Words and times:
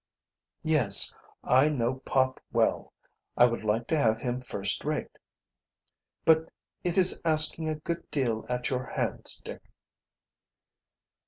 "Yes, 0.63 1.13
I 1.43 1.69
know 1.69 1.99
Pop 2.03 2.41
well. 2.51 2.91
I 3.37 3.45
would 3.45 3.63
like 3.63 3.85
to 3.89 3.97
have 3.97 4.17
him 4.17 4.41
first 4.41 4.83
rate. 4.83 5.15
But 6.25 6.49
it 6.83 6.97
is 6.97 7.21
asking 7.23 7.69
a 7.69 7.75
good 7.75 8.09
deal 8.09 8.43
at 8.49 8.71
your 8.71 8.87
hands, 8.87 9.35
Dick." 9.45 9.61